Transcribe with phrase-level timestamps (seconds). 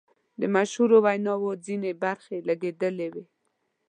[0.41, 3.25] د مشهورو ویناوو ځینې برخې لګیدلې وې.